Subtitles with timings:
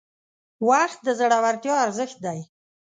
[0.69, 2.39] •وخت د زړورتیا ارزښت دی.